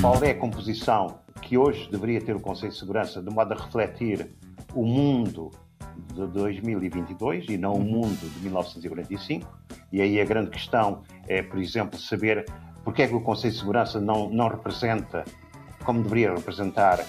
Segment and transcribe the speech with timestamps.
[0.00, 3.56] Qual é a composição que hoje deveria ter o Conselho de Segurança de modo a
[3.56, 4.30] refletir
[4.74, 5.50] o mundo
[6.14, 9.48] de 2022 e não o mundo de 1945?
[9.92, 12.44] E aí a grande questão é, por exemplo, saber
[12.84, 15.24] porque é que o Conselho de Segurança não, não representa
[15.84, 17.04] como deveria representar,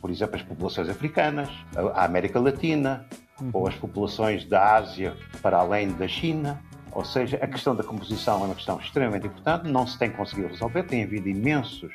[0.00, 1.48] por exemplo, as populações africanas,
[1.94, 3.06] a América Latina,
[3.40, 3.50] uhum.
[3.52, 6.60] ou as populações da Ásia para além da China.
[6.92, 10.48] Ou seja, a questão da composição é uma questão extremamente importante, não se tem conseguido
[10.48, 11.92] resolver, tem havido imensos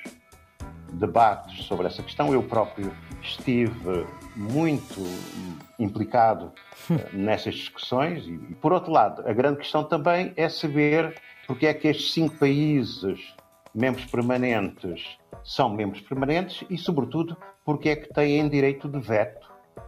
[0.94, 2.34] debates sobre essa questão.
[2.34, 5.04] Eu próprio estive muito
[5.78, 6.52] implicado
[6.90, 8.26] uh, nessas discussões.
[8.28, 12.36] E, por outro lado, a grande questão também é saber porque é que estes cinco
[12.38, 13.36] países
[13.74, 19.48] membros permanentes são membros permanentes e, sobretudo, porque é que têm direito de veto,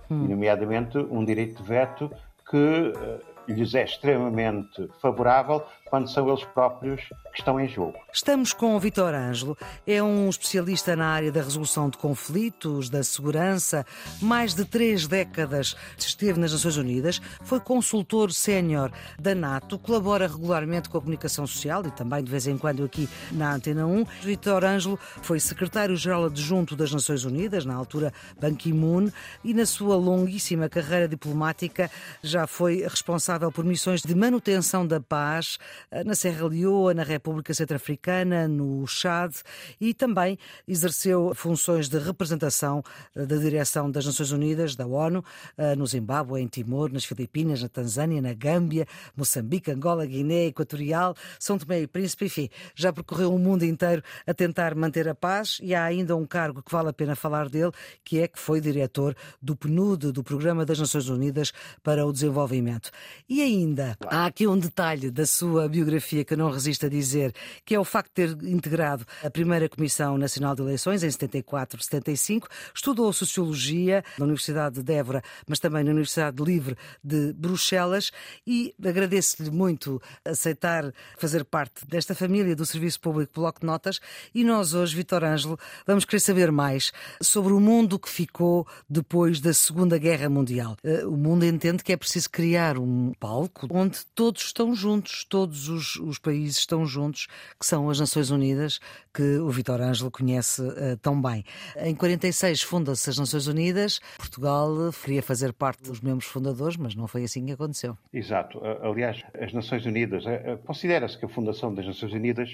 [0.09, 0.27] hum.
[0.27, 2.11] nomeadamente um direito de veto
[2.49, 7.01] que uh, lhes é extremamente favorável quando são eles próprios
[7.33, 7.97] que estão em jogo.
[8.13, 13.03] Estamos com o Vitor Ângelo, é um especialista na área da resolução de conflitos, da
[13.03, 13.85] segurança,
[14.21, 20.89] mais de três décadas esteve nas Nações Unidas, foi consultor sénior da NATO, colabora regularmente
[20.89, 24.05] com a comunicação social e também de vez em quando aqui na Antena 1.
[24.21, 29.09] Vitor Ângelo foi secretário-geral adjunto das Nações Unidas, na altura Ban Ki-moon,
[29.43, 31.89] e na sua longuíssima carreira diplomática
[32.21, 35.57] já foi responsável por missões de manutenção da paz
[36.05, 39.33] na Serra Leoa, na República Centro-Africana, no Chad
[39.79, 42.83] e também exerceu funções de representação
[43.15, 45.23] eh, da direção das Nações Unidas, da ONU,
[45.57, 48.85] eh, no Zimbábue, em Timor, nas Filipinas, na Tanzânia, na Gâmbia,
[49.15, 54.33] Moçambique, Angola, Guiné Equatorial, São Tomé e Príncipe, enfim, já percorreu o mundo inteiro a
[54.33, 57.71] tentar manter a paz e há ainda um cargo que vale a pena falar dele,
[58.03, 61.51] que é que foi diretor do PNUD, do Programa das Nações Unidas
[61.83, 62.91] para o Desenvolvimento.
[63.27, 67.33] E ainda, há aqui um detalhe da sua biografia que eu não resisto a dizer,
[67.65, 71.81] que é o facto de ter integrado a primeira Comissão Nacional de Eleições em 74,
[71.81, 78.11] 75, estudou Sociologia na Universidade de Évora, mas também na Universidade Livre de Bruxelas.
[78.45, 83.99] E agradeço-lhe muito aceitar fazer parte desta família do Serviço Público Bloco de Notas.
[84.33, 86.91] E nós hoje, Vitor Ângelo, vamos querer saber mais
[87.21, 90.77] sobre o mundo que ficou depois da Segunda Guerra Mundial.
[90.83, 95.58] Eh, o mundo entende que é preciso criar um palco onde todos estão juntos, todos
[95.59, 97.27] todos os, os, países estão juntos,
[97.59, 98.79] que são as Nações Unidas,
[99.13, 101.43] que o Vitor Ângelo conhece uh, tão bem.
[101.77, 104.69] Em 46 funda-se as Nações Unidas, Portugal
[105.03, 107.97] queria fazer parte dos membros fundadores, mas não foi assim que aconteceu.
[108.13, 108.61] Exato.
[108.81, 112.49] Aliás, as Nações Unidas, eh, eh, considera-se que a fundação das Nações Unidas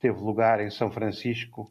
[0.00, 1.70] teve lugar em São Francisco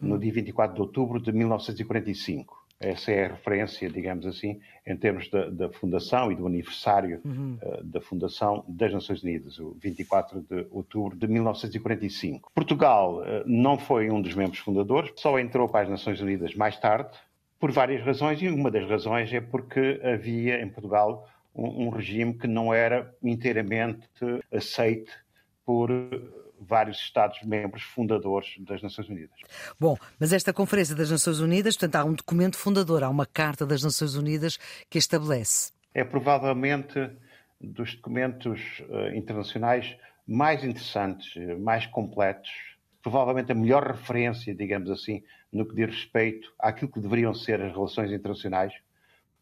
[0.00, 0.18] no hum.
[0.18, 2.57] dia 24 de outubro de 1945.
[2.80, 7.58] Essa é a referência, digamos assim, em termos da, da fundação e do aniversário uhum.
[7.60, 12.52] uh, da fundação das Nações Unidas, o 24 de outubro de 1945.
[12.54, 16.78] Portugal uh, não foi um dos membros fundadores, só entrou para as Nações Unidas mais
[16.78, 17.10] tarde,
[17.58, 22.32] por várias razões, e uma das razões é porque havia em Portugal um, um regime
[22.32, 24.08] que não era inteiramente
[24.52, 25.10] aceite
[25.66, 25.90] por
[26.60, 29.38] vários Estados-membros fundadores das Nações Unidas.
[29.78, 33.66] Bom, mas esta Conferência das Nações Unidas, portanto, há um documento fundador, há uma Carta
[33.66, 34.58] das Nações Unidas
[34.90, 35.72] que estabelece.
[35.94, 37.10] É provavelmente
[37.60, 39.96] dos documentos uh, internacionais
[40.26, 42.50] mais interessantes, mais completos,
[43.02, 47.72] provavelmente a melhor referência, digamos assim, no que diz respeito àquilo que deveriam ser as
[47.72, 48.72] relações internacionais.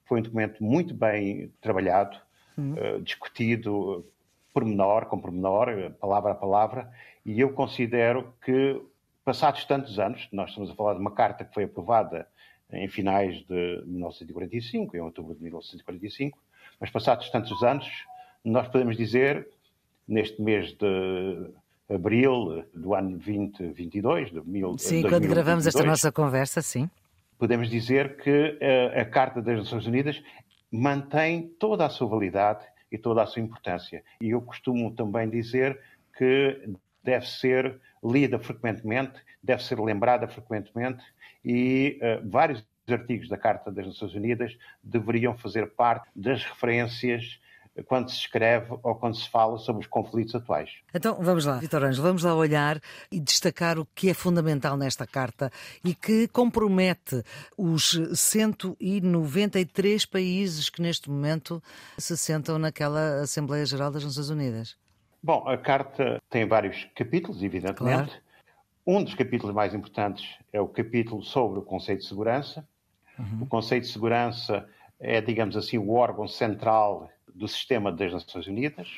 [0.04, 2.16] Foi um documento muito bem trabalhado,
[2.56, 2.75] hum.
[2.75, 4.06] uh, discutido
[4.56, 6.91] pormenor com pormenor, palavra a palavra,
[7.27, 8.81] e eu considero que,
[9.22, 12.27] passados tantos anos, nós estamos a falar de uma carta que foi aprovada
[12.72, 16.39] em finais de 1945, em outubro de 1945,
[16.81, 17.87] mas passados tantos anos,
[18.43, 19.47] nós podemos dizer,
[20.09, 21.50] neste mês de
[21.91, 26.89] abril do ano 2022, de mil, Sim, 2022, quando gravamos esta nossa conversa, sim.
[27.39, 30.22] Podemos dizer que a, eh, a Carta das Nações Unidas
[30.72, 32.65] mantém toda a sua validade
[32.97, 34.03] e toda a sua importância.
[34.21, 35.78] E eu costumo também dizer
[36.16, 36.69] que
[37.04, 41.04] deve ser lida frequentemente, deve ser lembrada frequentemente
[41.45, 47.41] e uh, vários artigos da Carta das Nações Unidas deveriam fazer parte das referências
[47.84, 50.71] quando se escreve ou quando se fala sobre os conflitos atuais.
[50.95, 52.81] Então vamos lá, Vitor Anjo, vamos lá olhar
[53.11, 55.51] e destacar o que é fundamental nesta carta
[55.84, 57.23] e que compromete
[57.57, 61.63] os 193 países que neste momento
[61.99, 64.77] se sentam naquela Assembleia Geral das Nações Unidas.
[65.22, 68.11] Bom, a carta tem vários capítulos, evidentemente.
[68.11, 68.27] Claro.
[68.87, 72.67] Um dos capítulos mais importantes é o capítulo sobre o conceito de segurança.
[73.19, 73.43] Uhum.
[73.43, 78.89] O conceito de segurança é, digamos assim, o órgão central do sistema das Nações Unidas.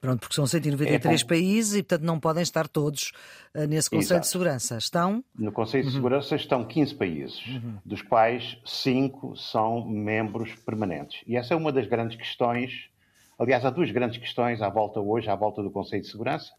[0.00, 3.12] Pronto, porque são 193 é, países e, portanto, não podem estar todos
[3.54, 4.20] uh, nesse Conselho Exato.
[4.20, 4.76] de Segurança.
[4.76, 5.24] Estão?
[5.34, 5.88] No Conselho uhum.
[5.88, 7.78] de Segurança estão 15 países, uhum.
[7.82, 11.22] dos quais 5 são membros permanentes.
[11.26, 12.90] E essa é uma das grandes questões.
[13.38, 16.52] Aliás, há duas grandes questões à volta hoje, à volta do Conselho de Segurança.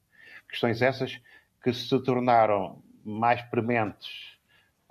[0.49, 1.19] Questões essas
[1.63, 4.34] que se tornaram mais prementes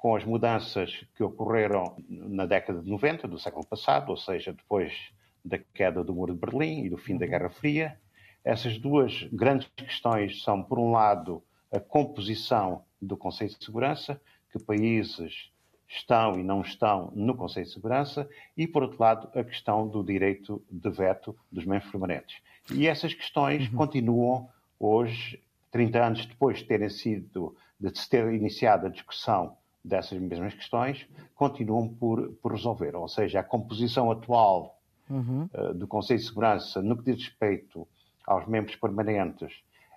[0.05, 4.93] com as mudanças que ocorreram na década de 90 do século passado, ou seja, depois
[5.43, 7.99] da queda do Muro de Berlim e do fim da Guerra Fria,
[8.45, 11.43] essas duas grandes questões são, por um lado,
[11.73, 14.21] a composição do Conselho de Segurança,
[14.53, 15.51] que países
[15.89, 20.05] estão e não estão no Conselho de Segurança, e, por outro lado, a questão do
[20.05, 22.43] direito de veto dos membros permanentes.
[22.71, 23.77] E essas questões uhum.
[23.79, 30.19] continuam hoje, 30 anos depois de terem sido, de se ter iniciado a discussão dessas
[30.19, 32.97] mesmas questões, continuam por, por resolver.
[32.97, 35.49] Ou seja, a composição atual uhum.
[35.53, 37.87] uh, do Conselho de Segurança, no que diz respeito
[38.27, 39.53] aos membros permanentes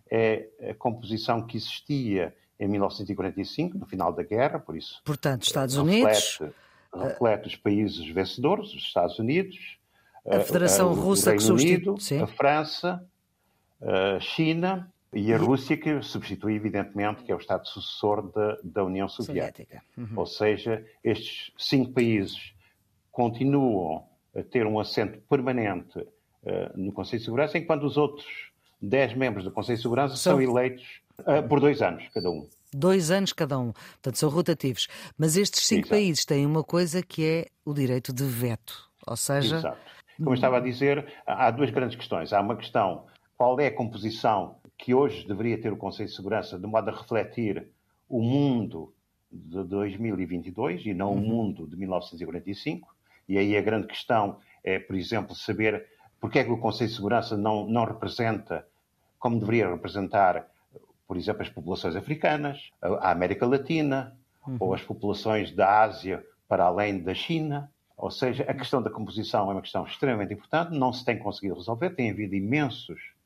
[0.10, 5.01] é a composição que existia em 1945, no final da guerra, por isso.
[5.06, 6.40] Portanto, Estados Unidos.
[6.94, 9.78] Reflete, os países vencedores, os Estados Unidos,
[10.25, 12.22] a Federação Russa o Reino que Unido, Sim.
[12.22, 13.06] a França,
[13.81, 18.84] a China e a Rússia, que substitui, evidentemente, que é o Estado sucessor da, da
[18.84, 19.81] União Soviética.
[19.98, 20.10] Uhum.
[20.16, 22.54] Ou seja, estes cinco países
[23.12, 24.06] continuam
[24.36, 26.08] a ter um assento permanente uh,
[26.75, 28.28] no Conselho de Segurança, enquanto os outros
[28.80, 32.48] 10 membros do Conselho de Segurança são, são eleitos uh, por dois anos cada um.
[32.72, 34.88] Dois anos cada um, portanto são rotativos.
[35.18, 35.96] Mas estes cinco Exato.
[35.96, 39.58] países têm uma coisa que é o direito de veto, ou seja...
[39.58, 39.88] Exato.
[40.18, 42.34] Como eu estava a dizer, há duas grandes questões.
[42.34, 43.06] Há uma questão,
[43.38, 46.94] qual é a composição que hoje deveria ter o Conselho de Segurança de modo a
[46.94, 47.68] refletir
[48.07, 48.94] o mundo
[49.31, 51.18] de 2022 e não uhum.
[51.18, 52.95] o mundo de 1945.
[53.27, 55.85] E aí a grande questão é, por exemplo, saber
[56.19, 58.65] porque é que o Conselho de Segurança não, não representa,
[59.19, 60.47] como deveria representar,
[61.07, 64.15] por exemplo, as populações africanas, a América Latina,
[64.45, 64.57] uhum.
[64.59, 67.71] ou as populações da Ásia para além da China.
[67.95, 71.56] Ou seja, a questão da composição é uma questão extremamente importante, não se tem conseguido
[71.56, 73.17] resolver, tem havido imensos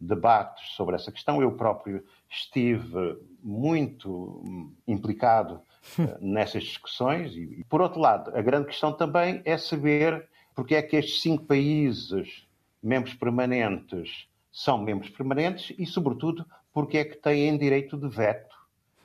[0.00, 1.40] debates sobre essa questão.
[1.40, 5.60] Eu próprio estive muito implicado
[5.98, 7.34] uh, nessas discussões.
[7.36, 11.44] E, por outro lado, a grande questão também é saber porque é que estes cinco
[11.44, 12.46] países
[12.82, 18.54] membros permanentes são membros permanentes e, sobretudo, porque é que têm direito de veto,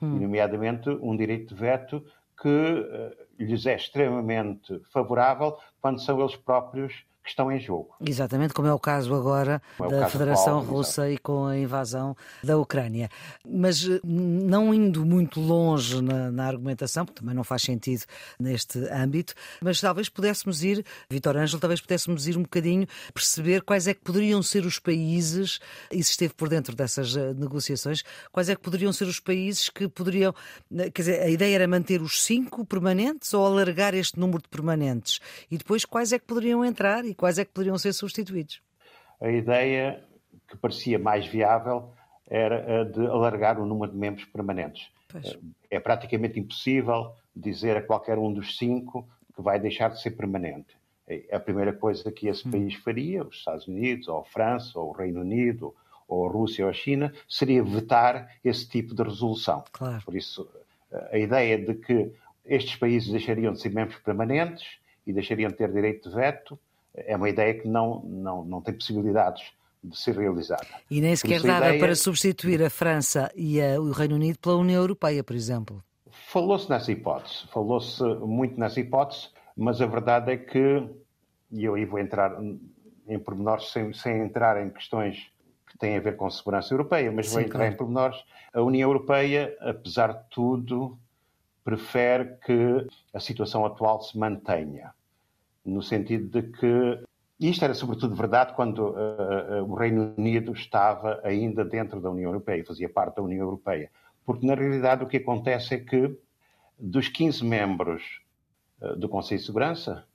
[0.02, 0.20] hum.
[0.20, 2.06] nomeadamente um direito de veto
[2.40, 7.96] que uh, lhes é extremamente favorável quando são eles próprios que estão em jogo.
[8.06, 11.16] Exatamente, como é o caso agora é da caso Federação atual, Russa exatamente.
[11.16, 13.10] e com a invasão da Ucrânia.
[13.46, 18.04] Mas não indo muito longe na, na, argumentação, porque também não faz sentido
[18.40, 23.88] neste âmbito, mas talvez pudéssemos ir, Vitor Ângelo, talvez pudéssemos ir um bocadinho perceber quais
[23.88, 25.60] é que poderiam ser os países,
[25.92, 29.70] e se esteve por dentro dessas eh, negociações, quais é que poderiam ser os países
[29.70, 30.34] que poderiam,
[30.76, 34.50] eh, quer dizer, a ideia era manter os cinco permanentes ou alargar este número de
[34.50, 35.20] permanentes?
[35.50, 38.62] E depois quais é que poderiam entrar e quais é que poderiam ser substituídos?
[39.22, 40.04] A ideia
[40.48, 41.92] que parecia mais viável
[42.28, 44.90] era a de alargar o número de membros permanentes.
[45.08, 45.38] Pois.
[45.70, 50.78] É praticamente impossível dizer a qualquer um dos cinco que vai deixar de ser permanente.
[51.08, 52.52] É a primeira coisa que esse hum.
[52.52, 55.74] país faria, os Estados Unidos, ou a França, ou o Reino Unido,
[56.08, 59.64] ou a Rússia ou a China, seria vetar esse tipo de resolução.
[59.72, 60.04] Claro.
[60.04, 60.48] Por isso,
[61.12, 62.12] a ideia de que
[62.50, 64.66] estes países deixariam de ser membros permanentes
[65.06, 66.60] e deixariam de ter direito de veto
[66.94, 69.44] é uma ideia que não, não, não tem possibilidades
[69.84, 70.68] de ser realizada.
[70.90, 71.80] E nem sequer dava ideia...
[71.80, 75.84] para substituir a França e a, o Reino Unido pela União Europeia, por exemplo.
[76.28, 80.84] Falou-se nessa hipótese, falou-se muito nessa hipótese, mas a verdade é que,
[81.52, 82.38] e eu aí vou entrar
[83.08, 85.32] em pormenores sem, sem entrar em questões
[85.68, 87.74] que têm a ver com segurança europeia, mas Sim, vou entrar claro.
[87.74, 88.24] em pormenores.
[88.54, 91.00] A União Europeia, apesar de tudo,
[91.70, 94.92] prefere que a situação atual se mantenha
[95.64, 97.04] no sentido de que
[97.40, 102.66] isto era sobretudo verdade quando uh, o Reino Unido estava ainda dentro da União Europeia,
[102.66, 103.92] fazia parte da União Europeia.
[104.26, 106.18] Porque, na realidade, o que acontece é que,
[106.78, 108.22] dos 15 membros
[108.82, 110.06] uh, do Conselho de Segurança,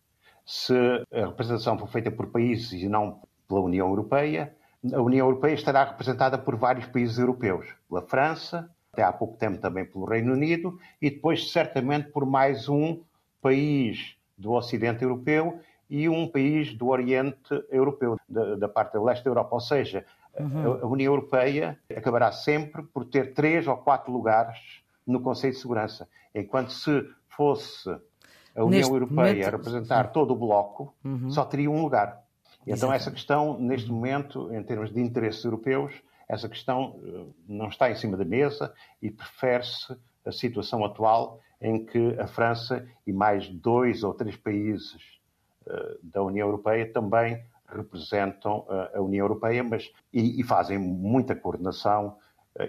[0.45, 0.75] se
[1.13, 4.55] a representação for feita por países e não pela União Europeia,
[4.93, 9.59] a União Europeia estará representada por vários países europeus, pela França, até há pouco tempo
[9.59, 13.01] também pelo Reino Unido, e depois, certamente, por mais um
[13.43, 15.59] país do Ocidente Europeu
[15.91, 19.51] e um país do Oriente Europeu, da, da parte do leste da Europa.
[19.53, 20.07] Ou seja,
[20.39, 20.73] uhum.
[20.73, 24.59] a, a União Europeia acabará sempre por ter três ou quatro lugares
[25.05, 27.91] no Conselho de Segurança, enquanto se fosse
[28.57, 29.47] a União Neste Europeia momento...
[29.47, 31.29] a representar todo o bloco, uhum.
[31.31, 32.23] só teria um lugar.
[32.67, 35.93] Então essa questão, neste momento, em termos de interesses europeus,
[36.29, 41.85] essa questão eh, não está em cima da mesa e prefere-se a situação atual em
[41.85, 45.21] que a França e mais dois ou três países
[45.67, 51.35] uh, da União Europeia também representam uh, a União Europeia, mas e, e fazem muita
[51.35, 52.19] coordenação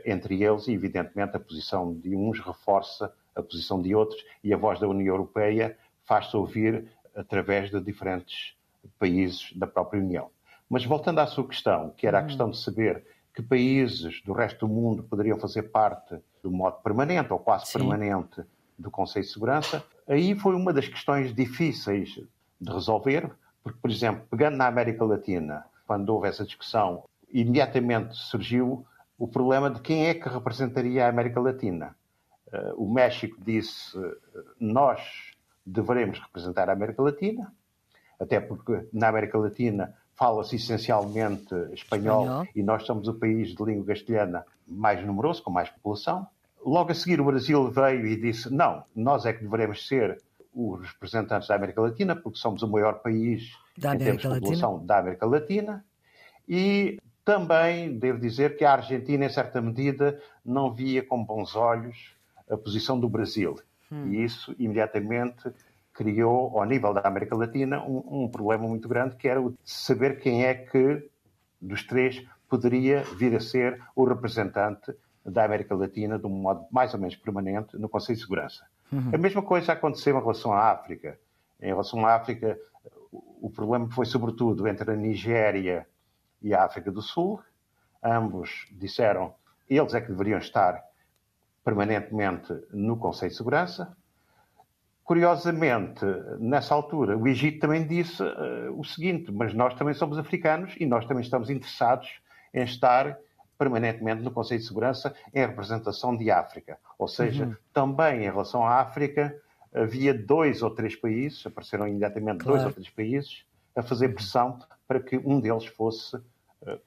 [0.03, 4.57] entre eles e, evidentemente, a posição de uns reforça a posição de outros e a
[4.57, 8.55] voz da União Europeia faz-se ouvir através de diferentes
[8.97, 10.31] países da própria União.
[10.69, 12.27] Mas voltando à sua questão, que era a hum.
[12.27, 13.05] questão de saber
[13.35, 17.79] que países do resto do mundo poderiam fazer parte do modo permanente ou quase Sim.
[17.79, 18.41] permanente
[18.79, 22.21] do Conselho de Segurança, aí foi uma das questões difíceis
[22.59, 23.29] de resolver,
[23.63, 28.85] porque, por exemplo, pegando na América Latina, quando houve essa discussão, imediatamente surgiu
[29.17, 31.95] o problema de quem é que representaria a América Latina.
[32.47, 34.15] Uh, o México disse: uh,
[34.59, 35.01] nós
[35.65, 37.53] devemos representar a América Latina,
[38.19, 43.63] até porque na América Latina fala-se essencialmente espanhol, espanhol, e nós somos o país de
[43.63, 46.27] língua castelhana mais numeroso, com mais população.
[46.65, 50.21] Logo a seguir, o Brasil veio e disse: não, nós é que devemos ser
[50.53, 54.71] os representantes da América Latina, porque somos o maior país da em termos de população
[54.71, 54.87] Latina.
[54.87, 55.85] da América Latina.
[56.47, 62.15] E também devo dizer que a Argentina, em certa medida, não via com bons olhos
[62.49, 63.59] a posição do Brasil.
[63.91, 64.13] Hum.
[64.13, 65.51] E isso imediatamente
[65.95, 69.57] criou, ao nível da América Latina, um, um, problema muito grande, que era o de
[69.63, 71.09] saber quem é que,
[71.59, 74.93] dos três, poderia vir a ser o representante
[75.25, 78.65] da América Latina de um modo mais ou menos permanente no Conselho de Segurança.
[78.91, 79.11] Uhum.
[79.13, 81.17] A mesma coisa aconteceu em relação à África.
[81.59, 82.59] Em relação à África,
[83.11, 85.87] o problema foi sobretudo entre a Nigéria
[86.41, 87.41] e a África do Sul.
[88.03, 89.33] Ambos disseram
[89.67, 90.83] eles é que deveriam estar
[91.63, 93.97] permanentemente no Conselho de Segurança.
[95.05, 96.03] Curiosamente,
[96.39, 100.85] nessa altura, o Egito também disse uh, o seguinte: mas nós também somos africanos e
[100.85, 102.09] nós também estamos interessados
[102.51, 103.15] em estar
[103.55, 106.79] permanentemente no Conselho de Segurança em representação de África.
[106.97, 107.55] Ou seja, uhum.
[107.71, 109.39] também em relação à África,
[109.71, 112.57] havia dois ou três países, apareceram imediatamente claro.
[112.57, 113.45] dois ou três países,
[113.75, 114.57] a fazer pressão
[114.87, 116.23] para que um deles fosse uh,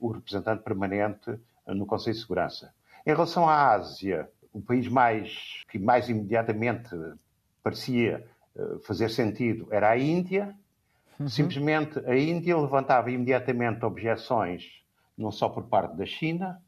[0.01, 1.41] o representante permanente uh,
[1.73, 2.75] no Conselho de Segurança.
[3.07, 6.91] Em relação à Ásia, o país mais que mais imediatamente
[7.63, 10.55] parecia uh, fazer sentido era a Índia.
[11.19, 11.29] Uhum.
[11.29, 14.65] Simplesmente a Índia levantava imediatamente objeções,
[15.17, 16.63] não só por parte da China,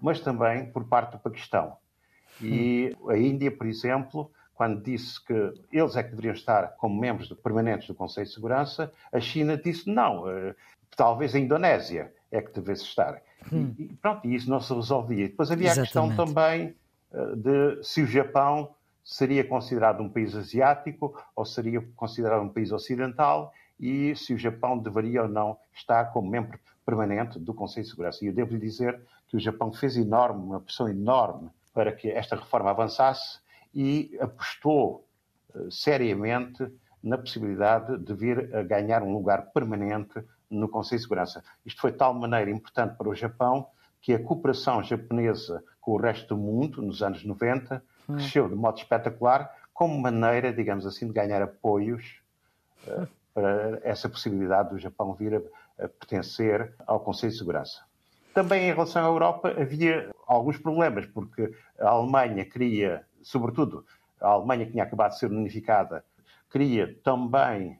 [0.00, 1.76] mas também por parte do Paquistão.
[2.40, 3.10] E uhum.
[3.10, 7.88] a Índia, por exemplo, quando disse que eles é que deveriam estar como membros permanentes
[7.88, 10.54] do Conselho de Segurança, a China disse não, uh,
[10.96, 13.20] talvez a Indonésia é que devesse estar.
[13.52, 13.74] Hum.
[13.78, 15.28] E, pronto, e isso não se resolvia.
[15.28, 15.98] Depois havia Exatamente.
[15.98, 16.74] a questão também
[17.12, 22.72] uh, de se o Japão seria considerado um país asiático ou seria considerado um país
[22.72, 27.90] ocidental e se o Japão deveria ou não estar como membro permanente do Conselho de
[27.90, 28.24] Segurança.
[28.24, 32.08] E eu devo lhe dizer que o Japão fez enorme, uma pressão enorme para que
[32.08, 33.40] esta reforma avançasse
[33.74, 35.06] e apostou
[35.54, 36.66] uh, seriamente
[37.02, 41.42] na possibilidade de vir a ganhar um lugar permanente no Conselho de Segurança.
[41.64, 43.66] Isto foi de tal maneira importante para o Japão
[44.00, 48.16] que a cooperação japonesa com o resto do mundo, nos anos 90, hum.
[48.16, 52.20] cresceu de modo espetacular, como maneira, digamos assim, de ganhar apoios
[52.86, 57.82] uh, para essa possibilidade do Japão vir a, a pertencer ao Conselho de Segurança.
[58.34, 63.84] Também em relação à Europa havia alguns problemas, porque a Alemanha queria, sobretudo
[64.20, 66.04] a Alemanha que tinha acabado de ser unificada,
[66.50, 67.78] queria também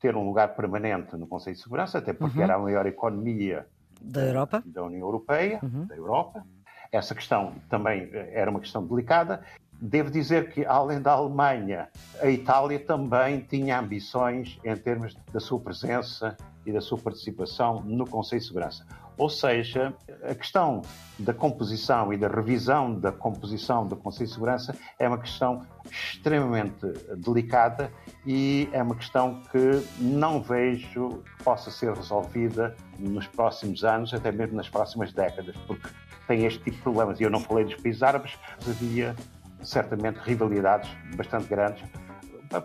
[0.00, 2.44] ter um lugar permanente no Conselho de Segurança, até porque uhum.
[2.44, 3.66] era a maior economia
[4.00, 5.86] da Europa, da União Europeia, uhum.
[5.86, 6.46] da Europa.
[6.90, 9.42] Essa questão também eh, era uma questão delicada.
[9.80, 11.88] Devo dizer que, além da Alemanha,
[12.20, 18.04] a Itália também tinha ambições em termos da sua presença e da sua participação no
[18.06, 18.84] Conselho de Segurança.
[19.16, 19.92] Ou seja,
[20.22, 20.82] a questão
[21.18, 26.86] da composição e da revisão da composição do Conselho de Segurança é uma questão extremamente
[27.16, 27.92] delicada
[28.24, 34.30] e é uma questão que não vejo que possa ser resolvida nos próximos anos, até
[34.30, 35.88] mesmo nas próximas décadas, porque
[36.28, 37.18] tem este tipo de problemas.
[37.18, 39.16] E eu não falei dos países árabes, mas havia
[39.62, 41.82] certamente rivalidades bastante grandes.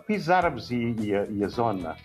[0.06, 1.96] Países árabes e, e, a, e a zona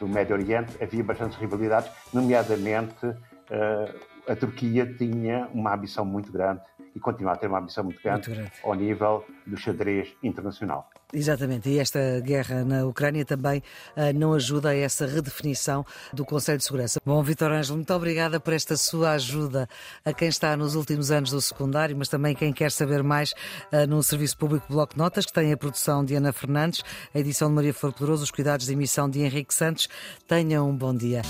[0.00, 6.60] do Médio Oriente havia bastantes rivalidades, nomeadamente uh, a Turquia tinha uma ambição muito grande
[6.94, 8.52] e continua a ter uma ambição muito grande, muito grande.
[8.62, 10.88] ao nível do xadrez internacional.
[11.14, 13.62] Exatamente, e esta guerra na Ucrânia também
[13.94, 16.98] uh, não ajuda a essa redefinição do Conselho de Segurança.
[17.04, 19.68] Bom, Vitor Ângelo, muito obrigada por esta sua ajuda
[20.06, 23.32] a quem está nos últimos anos do secundário, mas também quem quer saber mais
[23.72, 26.82] uh, no Serviço Público Bloco Notas, que tem a produção de Ana Fernandes,
[27.14, 29.90] a edição de Maria Flor Poderoso, os cuidados de emissão de Henrique Santos.
[30.26, 31.20] Tenham um bom dia.